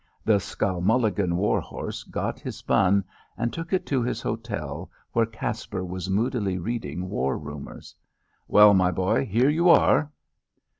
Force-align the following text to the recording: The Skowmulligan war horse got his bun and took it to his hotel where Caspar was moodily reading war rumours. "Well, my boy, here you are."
The 0.25 0.39
Skowmulligan 0.39 1.33
war 1.35 1.61
horse 1.61 2.01
got 2.01 2.39
his 2.39 2.63
bun 2.63 3.03
and 3.37 3.53
took 3.53 3.71
it 3.71 3.85
to 3.85 4.01
his 4.01 4.19
hotel 4.19 4.89
where 5.11 5.27
Caspar 5.27 5.85
was 5.85 6.09
moodily 6.09 6.57
reading 6.57 7.07
war 7.07 7.37
rumours. 7.37 7.93
"Well, 8.47 8.73
my 8.73 8.89
boy, 8.89 9.27
here 9.27 9.49
you 9.49 9.69
are." 9.69 10.11